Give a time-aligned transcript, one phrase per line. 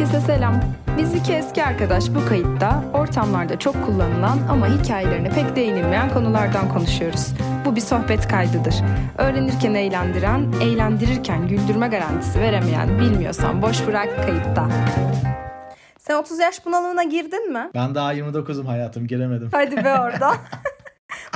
[0.00, 0.60] Herkese selam.
[0.98, 7.32] Biz iki eski arkadaş bu kayıtta ortamlarda çok kullanılan ama hikayelerine pek değinilmeyen konulardan konuşuyoruz.
[7.64, 8.74] Bu bir sohbet kaydıdır.
[9.18, 14.68] Öğrenirken eğlendiren, eğlendirirken güldürme garantisi veremeyen bilmiyorsan boş bırak kayıtta.
[15.98, 17.70] Sen 30 yaş bunalımına girdin mi?
[17.74, 19.48] Ben daha 29'um hayatım giremedim.
[19.52, 20.34] Hadi be orada.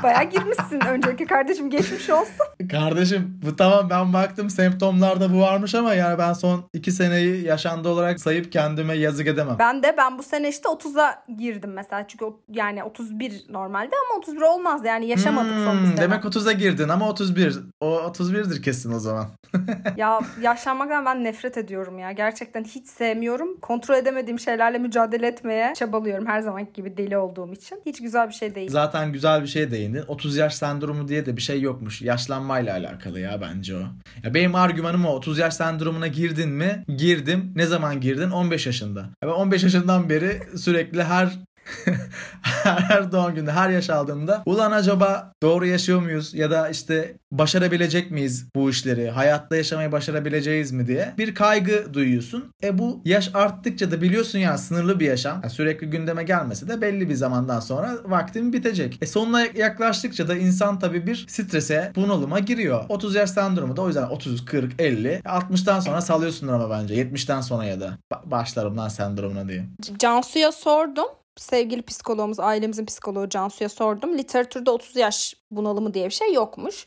[0.05, 0.81] Bayağı girmişsin.
[0.89, 2.35] Önceki kardeşim geçmiş olsun.
[2.71, 7.89] Kardeşim bu tamam ben baktım semptomlarda bu varmış ama yani ben son 2 seneyi yaşandı
[7.89, 9.57] olarak sayıp kendime yazık edemem.
[9.59, 12.07] Ben de ben bu sene işte 30'a girdim mesela.
[12.09, 15.97] Çünkü yani 31 normalde ama 31 olmaz yani yaşamadık Hmm, son bir sene.
[16.01, 17.59] Demek 30'a girdin ama 31.
[17.81, 19.27] O 31'dir kesin o zaman.
[19.97, 22.13] Ya yaşlanmaktan ben nefret ediyorum ya.
[22.13, 23.61] Gerçekten hiç sevmiyorum.
[23.61, 27.81] Kontrol edemediğim şeylerle mücadele etmeye çabalıyorum her zamanki gibi deli olduğum için.
[27.87, 28.71] Hiç güzel bir şey değil.
[28.71, 30.09] Zaten güzel bir şeye değindin.
[30.09, 32.03] 30 yaş sendromu diye de bir şey yokmuş.
[32.03, 33.81] Yaşlanmayla alakalı ya bence o.
[34.25, 35.15] Ya benim argümanım o.
[35.15, 36.85] 30 yaş sendromuna girdin mi?
[36.97, 37.53] Girdim.
[37.57, 38.31] Ne zaman girdin?
[38.31, 39.01] 15 yaşında.
[39.01, 41.39] Ya ben 15 yaşından beri sürekli her
[42.43, 48.11] her doğum günde, her yaş aldığımda ulan acaba doğru yaşıyor muyuz ya da işte başarabilecek
[48.11, 52.45] miyiz bu işleri, hayatta yaşamayı başarabileceğiz mi diye bir kaygı duyuyorsun.
[52.63, 55.41] E bu yaş arttıkça da biliyorsun ya sınırlı bir yaşam.
[55.43, 58.99] Yani sürekli gündeme gelmese de belli bir zamandan sonra vaktin bitecek.
[59.03, 62.85] E sonuna yaklaştıkça da insan tabii bir strese, bunalıma giriyor.
[62.89, 67.41] 30 yaş sendromu da o yüzden 30, 40, 50, 60'tan sonra salıyorsundur ama bence 70'ten
[67.41, 69.65] sonra ya da Ba- başlarım lan sendromuna diye.
[69.99, 71.07] Cansu'ya sordum.
[71.37, 74.19] Sevgili psikologumuz, ailemizin psikoloğu Cansu'ya sordum.
[74.19, 76.87] Literatürde 30 yaş bunalımı diye bir şey yokmuş.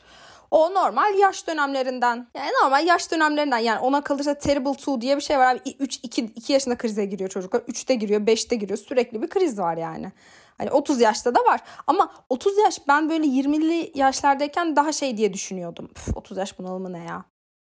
[0.52, 2.28] O normal yaş dönemlerinden.
[2.36, 3.58] Yani normal yaş dönemlerinden.
[3.58, 5.56] Yani ona kalırsa terrible two diye bir şey var.
[5.56, 7.60] Abi 3 2 2 yaşında krize giriyor çocuklar.
[7.60, 8.78] 3'te giriyor, 5'te giriyor.
[8.80, 10.12] Sürekli bir kriz var yani.
[10.58, 11.60] Hani 30 yaşta da var.
[11.88, 15.90] Ama 30 yaş ben böyle 20'li yaşlardayken daha şey diye düşünüyordum.
[15.98, 17.24] Üf, 30 yaş bunalımı ne ya?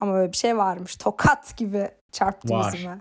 [0.00, 0.96] Ama böyle bir şey varmış.
[0.96, 2.72] Tokat gibi çarptı Var.
[2.72, 3.00] yüzüme.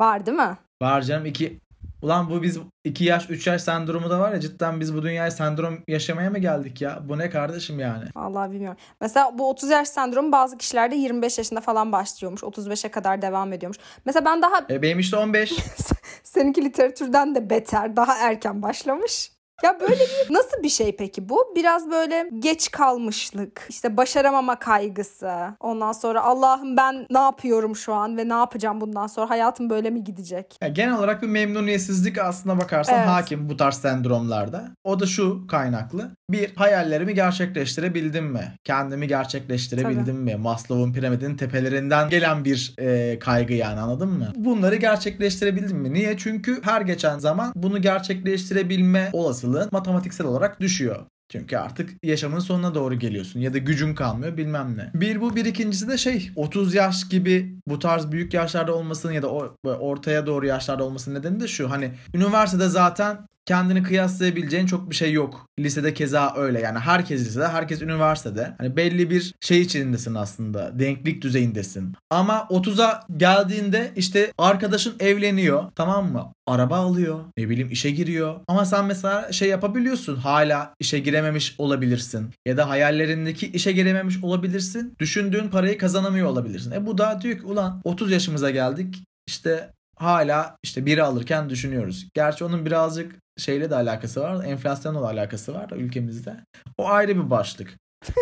[0.00, 0.56] Var değil mi?
[0.82, 1.60] Var canım iki
[2.04, 5.30] Ulan bu biz 2 yaş 3 yaş sendromu da var ya cidden biz bu dünyaya
[5.30, 6.98] sendrom yaşamaya mı geldik ya?
[7.08, 8.04] Bu ne kardeşim yani?
[8.16, 8.78] Vallahi bilmiyorum.
[9.00, 12.42] Mesela bu 30 yaş sendromu bazı kişilerde 25 yaşında falan başlıyormuş.
[12.42, 13.78] 35'e kadar devam ediyormuş.
[14.04, 15.52] Mesela ben daha E benim işte 15.
[16.22, 19.33] seninki literatürden de beter daha erken başlamış.
[19.62, 21.52] Ya böyle bir nasıl bir şey peki bu?
[21.56, 25.32] Biraz böyle geç kalmışlık, işte başaramama kaygısı.
[25.60, 29.30] Ondan sonra Allah'ım ben ne yapıyorum şu an ve ne yapacağım bundan sonra?
[29.30, 30.56] Hayatım böyle mi gidecek?
[30.62, 33.08] Ya genel olarak bir memnuniyetsizlik aslına bakarsan Evet.
[33.08, 34.64] hakim bu tarz sendromlarda.
[34.84, 36.10] O da şu kaynaklı.
[36.30, 38.52] Bir, hayallerimi gerçekleştirebildim mi?
[38.64, 40.36] Kendimi gerçekleştirebildim mi?
[40.36, 44.32] Maslow'un piramidin tepelerinden gelen bir e, kaygı yani anladın mı?
[44.36, 45.92] Bunları gerçekleştirebildim mi?
[45.94, 46.16] Niye?
[46.18, 49.10] Çünkü her geçen zaman bunu gerçekleştirebilme
[49.44, 51.06] olasılığın matematiksel olarak düşüyor.
[51.28, 54.90] Çünkü artık yaşamın sonuna doğru geliyorsun ya da gücün kalmıyor bilmem ne.
[54.94, 59.22] Bir bu bir ikincisi de şey 30 yaş gibi bu tarz büyük yaşlarda olmasının ya
[59.22, 59.28] da
[59.64, 65.12] ortaya doğru yaşlarda olmasının nedeni de şu hani üniversitede zaten kendini kıyaslayabileceğin çok bir şey
[65.12, 65.46] yok.
[65.58, 68.54] Lisede keza öyle yani herkes lisede herkes üniversitede.
[68.58, 71.94] Hani belli bir şey içindesin aslında denklik düzeyindesin.
[72.10, 76.32] Ama 30'a geldiğinde işte arkadaşın evleniyor tamam mı?
[76.46, 78.40] Araba alıyor ne bileyim işe giriyor.
[78.48, 82.30] Ama sen mesela şey yapabiliyorsun hala işe girememiş olabilirsin.
[82.46, 84.94] Ya da hayallerindeki işe girememiş olabilirsin.
[84.98, 86.70] Düşündüğün parayı kazanamıyor olabilirsin.
[86.70, 92.08] E bu da diyor ki ulan 30 yaşımıza geldik işte hala işte biri alırken düşünüyoruz.
[92.14, 94.44] Gerçi onun birazcık şeyle de alakası var.
[94.44, 96.36] Enflasyonla da alakası var ülkemizde.
[96.78, 97.74] O ayrı bir başlık.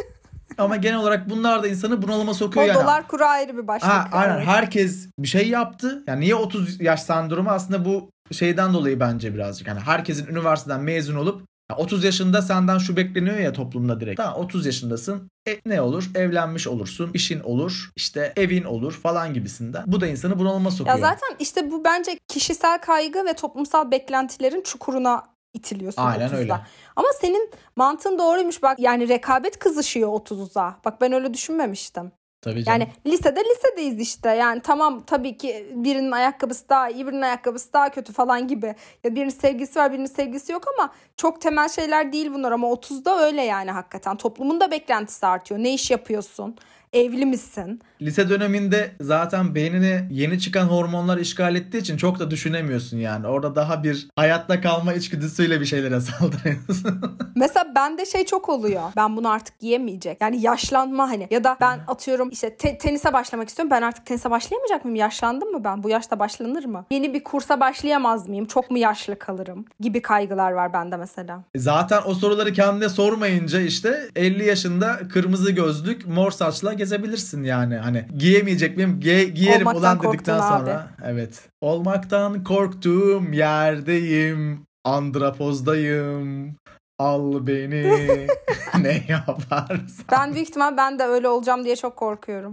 [0.59, 2.82] Ama genel olarak bunlar da insanı bunalıma sokuyor O yani.
[2.82, 3.91] dolar kuru ayrı bir başlık.
[3.91, 6.03] Ha, aynen herkes bir şey yaptı.
[6.06, 9.69] Yani niye 30 yaş sendromu aslında bu şeyden dolayı bence birazcık.
[9.69, 11.43] Yani herkesin üniversiteden mezun olup
[11.77, 14.17] 30 yaşında senden şu bekleniyor ya toplumda direkt.
[14.17, 15.31] Tamam 30 yaşındasın.
[15.49, 16.11] E, ne olur?
[16.15, 19.84] Evlenmiş olursun, işin olur, işte evin olur falan gibisinden.
[19.87, 20.97] Bu da insanı bunalıma sokuyor.
[20.99, 25.23] Ya zaten işte bu bence kişisel kaygı ve toplumsal beklentilerin çukuruna
[25.55, 26.37] itiliyorsun Aynen 30'da.
[26.37, 26.61] öyle.
[26.97, 30.77] Ama senin mantığın doğruymuş bak yani rekabet kızışıyor 30'da.
[30.84, 32.12] Bak ben öyle düşünmemiştim.
[32.42, 32.64] Tabii.
[32.66, 34.30] Yani lisede lisedeyiz işte.
[34.30, 38.75] Yani tamam tabii ki birinin ayakkabısı daha iyi, birinin ayakkabısı daha kötü falan gibi.
[39.05, 43.26] Ya birinin sevgisi var, birinin sevgisi yok ama çok temel şeyler değil bunlar ama 30'da
[43.26, 44.17] öyle yani hakikaten.
[44.17, 45.62] Toplumun da beklentisi artıyor.
[45.62, 46.56] Ne iş yapıyorsun?
[46.93, 47.81] Evli misin?
[48.02, 53.26] Lise döneminde zaten beynini yeni çıkan hormonlar işgal ettiği için çok da düşünemiyorsun yani.
[53.26, 56.00] Orada daha bir hayatta kalma içgüdüsüyle bir şeylere
[56.46, 57.02] saldırıyorsun.
[57.37, 58.82] Mesela bende şey çok oluyor.
[58.96, 60.20] Ben bunu artık giyemeyecek.
[60.20, 61.28] Yani yaşlanma hani.
[61.31, 63.70] Ya da ben atıyorum işte te- tenise başlamak istiyorum.
[63.70, 64.96] Ben artık tenise başlayamayacak mıyım?
[64.96, 65.82] Yaşlandım mı ben?
[65.82, 66.84] Bu yaşta başlanır mı?
[66.90, 68.46] Yeni bir kursa başlayamaz mıyım?
[68.46, 69.64] Çok mu yaşlı kalırım?
[69.81, 71.43] Gibi kaygılar var bende mesela.
[71.56, 77.76] Zaten o soruları kendine sormayınca işte 50 yaşında kırmızı gözlük, mor saçla gezebilirsin yani.
[77.76, 79.00] Hani Hani giyemeyecek miyim?
[79.00, 80.56] Giye, giyerim Olmaktan ulan dedikten sonra.
[80.56, 81.05] abi.
[81.05, 81.49] Evet.
[81.61, 84.65] Olmaktan korktuğum yerdeyim.
[84.85, 86.56] Andrapozdayım.
[86.99, 88.27] Al beni.
[88.83, 90.06] ne yaparsan.
[90.12, 92.53] Ben büyük ihtimal ben de öyle olacağım diye çok korkuyorum.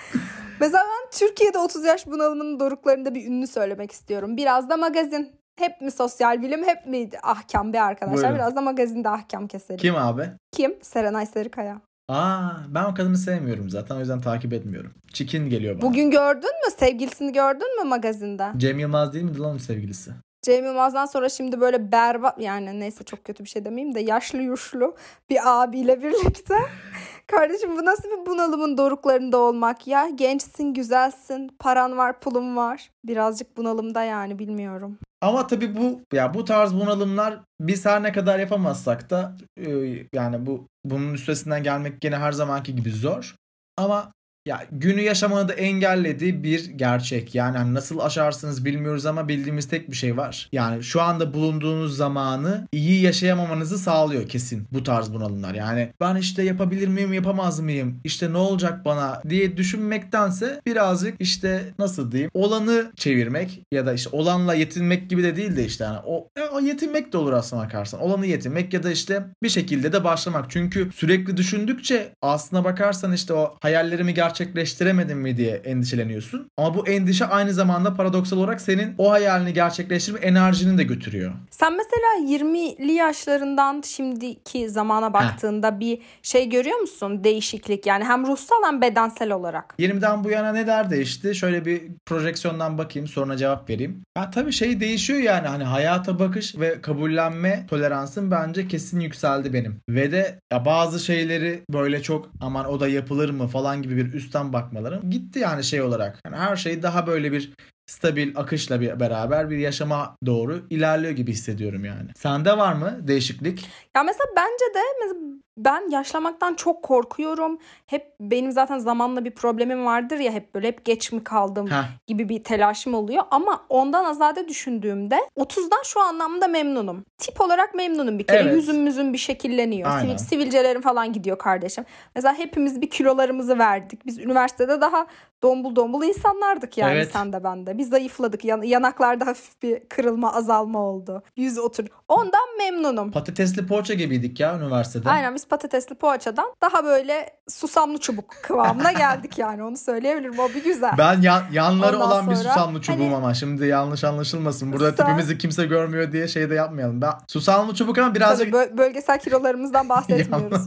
[0.60, 4.36] Mesela ben Türkiye'de 30 yaş bunalımının doruklarında bir ünlü söylemek istiyorum.
[4.36, 5.36] Biraz da magazin.
[5.58, 8.22] Hep mi sosyal bilim hep mi ahkam be arkadaşlar?
[8.22, 8.34] Buyurun.
[8.34, 9.78] Biraz da magazinde ahkam keselim.
[9.78, 10.30] Kim abi?
[10.52, 10.74] Kim?
[10.82, 11.80] Serenay Sarıkaya.
[12.08, 14.94] Aa, ben o kadını sevmiyorum zaten o yüzden takip etmiyorum.
[15.12, 15.82] Çikin geliyor bana.
[15.82, 16.70] Bugün gördün mü?
[16.78, 18.52] Sevgilisini gördün mü magazinde?
[18.56, 20.10] Cem Yılmaz değil miydi lan onun sevgilisi?
[20.46, 24.42] Cem Yılmaz'dan sonra şimdi böyle berbat yani neyse çok kötü bir şey demeyeyim de yaşlı
[24.42, 24.96] yuşlu
[25.30, 26.54] bir abiyle birlikte.
[27.26, 30.08] Kardeşim bu nasıl bir bunalımın doruklarında olmak ya?
[30.08, 32.90] Gençsin, güzelsin, paran var, pulun var.
[33.04, 34.98] Birazcık bunalımda yani bilmiyorum.
[35.20, 39.70] Ama tabii bu ya bu tarz bunalımlar biz her ne kadar yapamazsak da e,
[40.12, 43.34] yani bu bunun üstesinden gelmek gene her zamanki gibi zor.
[43.76, 44.12] Ama
[44.46, 47.34] ya günü yaşamanı da engellediği bir gerçek.
[47.34, 50.48] Yani hani nasıl aşarsınız bilmiyoruz ama bildiğimiz tek bir şey var.
[50.52, 55.54] Yani şu anda bulunduğunuz zamanı iyi yaşayamamanızı sağlıyor kesin bu tarz bunalımlar.
[55.54, 58.00] Yani ben işte yapabilir miyim yapamaz mıyım?
[58.04, 64.10] İşte ne olacak bana diye düşünmektense birazcık işte nasıl diyeyim olanı çevirmek ya da işte
[64.12, 67.64] olanla yetinmek gibi de değil de işte yani o, ya o yetinmek de olur aslına
[67.64, 68.00] bakarsan.
[68.00, 70.50] Olanı yetinmek ya da işte bir şekilde de başlamak.
[70.50, 76.50] Çünkü sürekli düşündükçe aslına bakarsan işte o hayallerimi gerçekleştiremedim mi diye endişeleniyorsun.
[76.56, 81.32] Ama bu endişe aynı zamanda paradoksal olarak senin o hayalini gerçekleştirme enerjini de götürüyor.
[81.50, 87.24] Sen mesela 20'li yaşlarından şimdiki zamana baktığında bir şey görüyor musun?
[87.24, 89.74] Değişiklik yani hem ruhsal hem bedensel olarak.
[89.78, 91.34] 20'den bu yana neler değişti?
[91.34, 94.02] Şöyle bir projeksiyondan bakayım sonra cevap vereyim.
[94.16, 99.80] Ya tabii şey değişiyor yani hani hayata bakış ve kabullenme toleransım bence kesin yükseldi benim.
[99.88, 104.14] Ve de ya bazı şeyleri böyle çok aman o da yapılır mı falan gibi bir
[104.26, 106.20] üstten bakmalarım gitti yani şey olarak.
[106.26, 107.52] Yani her şey daha böyle bir
[107.86, 112.10] stabil akışla bir beraber bir yaşama doğru ilerliyor gibi hissediyorum yani.
[112.16, 113.68] Sende var mı değişiklik?
[113.96, 117.58] Ya mesela bence de mesela ben yaşlamaktan çok korkuyorum.
[117.86, 121.84] Hep benim zaten zamanla bir problemim vardır ya hep böyle hep geç mi kaldım Heh.
[122.06, 123.24] gibi bir telaşım oluyor.
[123.30, 127.04] Ama ondan azade düşündüğümde 30'dan şu anlamda memnunum.
[127.18, 128.38] Tip olarak memnunum bir kere.
[128.38, 128.54] Evet.
[128.54, 129.90] Yüzüm müzüm bir şekilleniyor.
[129.90, 130.16] Aynen.
[130.16, 131.84] Sivil, sivilcelerim falan gidiyor kardeşim.
[132.14, 134.06] Mesela hepimiz bir kilolarımızı verdik.
[134.06, 135.06] Biz üniversitede daha
[135.42, 137.10] dombul dombul insanlardık yani Evet.
[137.12, 137.78] sen de ben de.
[137.78, 138.44] Biz zayıfladık.
[138.44, 141.22] Yan- yanaklarda hafif bir kırılma azalma oldu.
[141.36, 141.84] Yüz otur.
[142.08, 143.12] Ondan memnunum.
[143.12, 145.10] Patatesli poğaça gibiydik ya üniversitede.
[145.10, 150.38] Aynen biz patatesli poğaçadan daha böyle susamlı çubuk kıvamına geldik yani onu söyleyebilirim.
[150.38, 150.92] O bir güzel.
[150.98, 154.72] Ben yan, yanları Ondan olan bir sonra susamlı çubuğum hani- ama şimdi yanlış anlaşılmasın.
[154.72, 157.00] Burada Sen- tipimizi kimse görmüyor diye şey de yapmayalım.
[157.00, 160.66] Ben susamlı çubuk ama birazcık Tabii bö- bölgesel kilolarımızdan bahsetmiyoruz.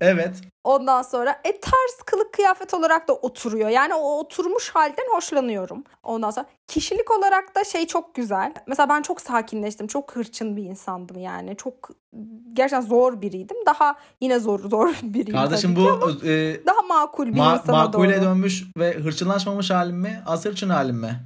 [0.00, 0.40] Evet.
[0.64, 3.68] Ondan sonra e tarz kılık kıyafet olarak da oturuyor.
[3.68, 5.84] Yani o oturmuş halden hoşlanıyorum.
[6.02, 8.54] Ondan sonra kişilik olarak da şey çok güzel.
[8.66, 9.86] Mesela ben çok sakinleştim.
[9.86, 11.56] Çok hırçın bir insandım yani.
[11.56, 11.90] Çok
[12.52, 13.56] gerçekten zor biriydim.
[13.66, 18.16] Daha yine zor zor biriyim Kardeşim bu ama e, daha makul bir ma- insana makule
[18.16, 18.24] doğru.
[18.24, 20.22] dönmüş ve hırçınlaşmamış halim mi?
[20.26, 21.20] Az hırçın halim mi?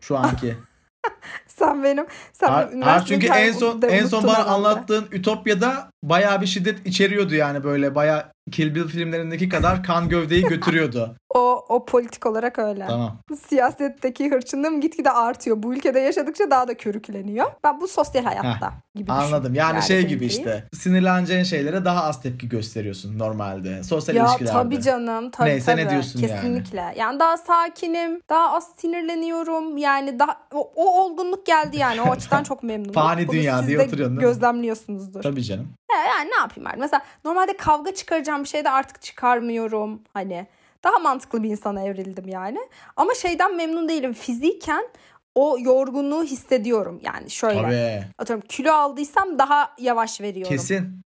[0.00, 0.56] Şu anki.
[1.58, 6.46] Sen benim sen Har- benim çünkü en son en son bana anlattığın Ütopya'da bayağı bir
[6.46, 11.16] şiddet içeriyordu yani böyle bayağı Kill Bill filmlerindeki kadar kan gövdeyi götürüyordu.
[11.34, 12.86] O, o politik olarak öyle.
[12.88, 13.18] tamam.
[13.48, 15.62] Siyasetteki hırçınlığım gitgide artıyor.
[15.62, 17.46] Bu ülkede yaşadıkça daha da körükleniyor.
[17.64, 19.52] Ben bu sosyal hayatta gibi Anladım.
[19.54, 19.54] düşün.
[19.54, 20.64] Yani şey gibi işte.
[20.74, 23.82] Sinirleneceğin şeylere daha az tepki gösteriyorsun normalde.
[23.82, 24.52] Sosyal Ya ilişkilerde.
[24.52, 25.90] tabii canım tabii Neyse, ne tabii.
[25.90, 26.30] diyorsun yani?
[26.30, 26.94] Kesinlikle.
[26.98, 27.20] Yani?
[27.20, 29.76] daha sakinim, daha az sinirleniyorum.
[29.76, 32.00] Yani daha o, o olgunluk geldi yani.
[32.02, 32.92] O açıdan çok memnunum.
[32.92, 34.20] Fani Bunu dünya diye oturuyorsun değil mi?
[34.20, 35.22] Gözlemliyorsunuzdur.
[35.22, 35.68] Tabii canım.
[35.92, 36.80] Ya yani ne yapayım artık?
[36.80, 40.02] Mesela normalde kavga çıkaracağım bir şey de artık çıkarmıyorum.
[40.14, 40.46] Hani
[40.84, 42.58] daha mantıklı bir insana evrildim yani.
[42.96, 44.12] Ama şeyden memnun değilim.
[44.12, 44.88] Fiziken
[45.34, 47.00] o yorgunluğu hissediyorum.
[47.02, 48.12] Yani şöyle Tabii.
[48.18, 50.56] atıyorum kilo aldıysam daha yavaş veriyorum.
[50.56, 51.00] Kesin.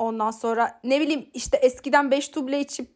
[0.00, 2.88] Ondan sonra ne bileyim işte eskiden 5 duble içip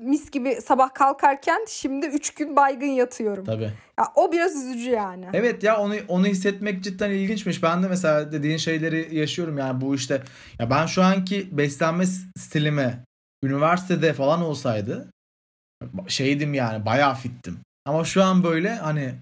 [0.00, 3.44] mis gibi sabah kalkarken şimdi 3 gün baygın yatıyorum.
[3.44, 3.72] Tabii.
[3.98, 5.26] Ya o biraz üzücü yani.
[5.32, 7.62] Evet ya onu onu hissetmek cidden ilginçmiş.
[7.62, 10.22] Ben de mesela dediğin şeyleri yaşıyorum yani bu işte.
[10.58, 12.06] Ya ben şu anki beslenme
[12.38, 13.04] stilime
[13.44, 15.10] üniversitede falan olsaydı
[16.08, 17.58] şeydim yani bayağı fittim.
[17.86, 19.14] Ama şu an böyle hani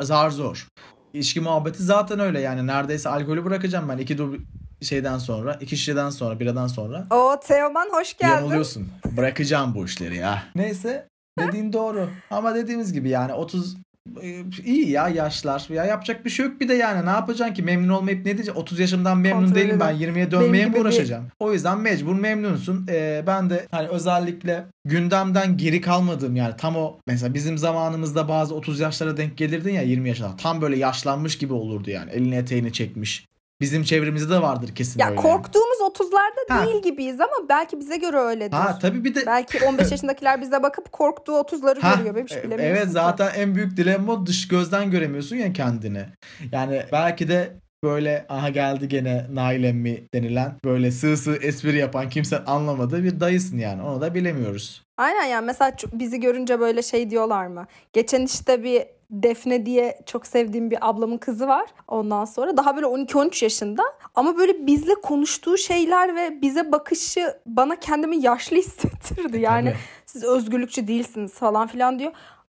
[0.00, 0.68] zar zor.
[1.12, 4.34] İçki muhabbeti zaten öyle yani neredeyse alkolü bırakacağım ben iki dub
[4.82, 7.06] şeyden sonra, iki şişeden sonra, biradan sonra.
[7.10, 8.34] O Teoman hoş geldin.
[8.34, 8.88] Yanılıyorsun.
[9.16, 10.42] Bırakacağım bu işleri ya.
[10.54, 12.08] Neyse dediğin doğru.
[12.30, 13.76] Ama dediğimiz gibi yani 30
[14.22, 15.66] e, iyi ya yaşlar.
[15.68, 18.60] Ya yapacak bir şey yok bir de yani ne yapacaksın ki memnun olmayıp ne diyeceksin?
[18.60, 20.12] 30 yaşımdan memnun Kontrol değilim ben eden.
[20.14, 21.24] 20'ye dönmeye mi gibi bir- uğraşacağım?
[21.40, 22.86] O yüzden mecbur memnunsun.
[22.90, 28.54] Ee, ben de hani özellikle gündemden geri kalmadığım yani tam o mesela bizim zamanımızda bazı
[28.54, 30.36] 30 yaşlara denk gelirdin ya 20 yaşına.
[30.36, 32.10] Tam böyle yaşlanmış gibi olurdu yani.
[32.10, 33.26] Elini eteğini çekmiş.
[33.64, 35.16] Bizim çevremizde de vardır kesin Ya öyle.
[35.16, 36.66] korktuğumuz 30'larda Ha.
[36.66, 38.56] değil gibiyiz ama belki bize göre öyledir.
[38.56, 42.14] Ha tabii bir de Belki 15 yaşındakiler bize bakıp korktuğu 30'ları Ha, görüyor.
[42.14, 42.90] Bebiş e- bilemiyorsun Evet ki.
[42.90, 46.04] zaten en büyük dilemma o dış gözden göremiyorsun ya kendini.
[46.52, 47.52] Yani belki de
[47.84, 53.20] böyle aha geldi gene Nail emmi denilen böyle sığ sığ espri yapan kimse anlamadığı bir
[53.20, 53.82] dayısın yani.
[53.82, 54.82] Onu da bilemiyoruz.
[54.98, 57.66] Aynen yani mesela bizi görünce böyle şey diyorlar mı?
[57.92, 58.82] Geçen işte bir
[59.22, 61.66] Defne diye çok sevdiğim bir ablamın kızı var.
[61.88, 63.82] Ondan sonra daha böyle 12-13 yaşında
[64.14, 69.38] ama böyle bizle konuştuğu şeyler ve bize bakışı bana kendimi yaşlı hissettirdi.
[69.40, 69.78] Yani Tabii.
[70.06, 72.12] siz özgürlükçü değilsiniz falan filan diyor.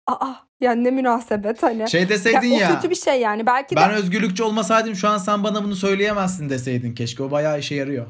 [0.06, 1.90] Aa yani ne münasebet hani.
[1.90, 2.70] Şey deseydin Ya ya.
[2.70, 3.46] o kötü bir şey yani.
[3.46, 7.22] Belki de Ben özgürlükçü olmasaydım şu an sen bana bunu söyleyemezsin deseydin keşke.
[7.22, 8.06] O bayağı işe yarıyor.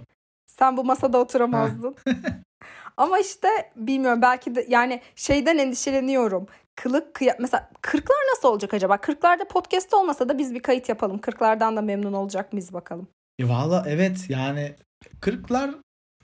[0.46, 1.96] sen bu masada oturamazdın.
[2.96, 6.46] Ama işte bilmiyorum belki de yani şeyden endişeleniyorum.
[6.76, 8.96] Kılık kıya mesela kırklar nasıl olacak acaba?
[8.96, 11.18] Kırklarda podcast olmasa da biz bir kayıt yapalım.
[11.18, 13.08] Kırklardan da memnun olacak mıyız bakalım.
[13.38, 14.74] E valla evet yani
[15.20, 15.74] 40'lar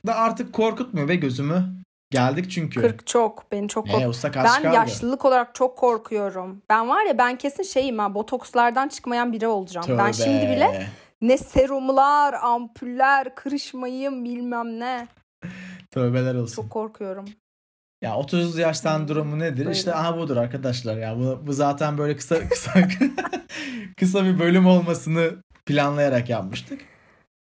[0.06, 1.64] da artık korkutmuyor be gözümü.
[2.10, 2.80] Geldik çünkü.
[2.80, 4.74] 40 çok beni çok kork- Ben kaldı?
[4.74, 6.62] yaşlılık olarak çok korkuyorum.
[6.70, 9.86] Ben var ya ben kesin şeyim ha botokslardan çıkmayan biri olacağım.
[9.90, 10.24] Ben Tövbe.
[10.24, 10.86] şimdi bile
[11.20, 15.08] ne serumlar, ampuller, kırışmayım bilmem ne.
[15.90, 16.62] Tövbeler olsun.
[16.62, 17.24] Çok korkuyorum.
[18.02, 19.56] Ya 30 yaş sendromu nedir?
[19.56, 19.72] Buyurun.
[19.72, 21.18] İşte aha budur arkadaşlar ya.
[21.18, 22.88] Bu, bu zaten böyle kısa kısa
[23.98, 25.30] kısa bir bölüm olmasını
[25.66, 26.80] planlayarak yapmıştık.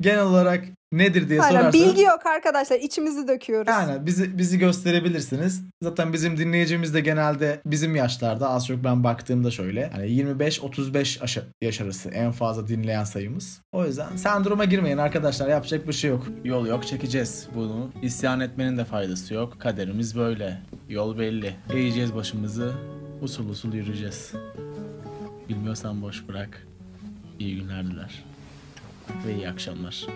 [0.01, 3.69] Genel olarak nedir diye Aynen sorarsanız bilgi yok arkadaşlar içimizi döküyoruz.
[3.69, 5.63] yani bizi bizi gösterebilirsiniz.
[5.83, 11.45] Zaten bizim dinleyicimiz de genelde bizim yaşlarda az çok ben baktığımda şöyle hani 25-35 aşa-
[11.63, 13.61] yaş arası en fazla dinleyen sayımız.
[13.73, 16.27] O yüzden sendroma girmeyin arkadaşlar yapacak bir şey yok.
[16.45, 17.91] Yol yok çekeceğiz bunu.
[18.03, 19.61] İsyan etmenin de faydası yok.
[19.61, 20.59] Kaderimiz böyle.
[20.89, 21.55] Yol belli.
[21.75, 22.73] Eğeceğiz başımızı.
[23.23, 24.33] Usul usul yürüyeceğiz.
[25.49, 26.67] Bilmiyorsan boş bırak.
[27.39, 28.25] İyi günler diler.
[29.27, 30.07] Ve iyi akşamlar.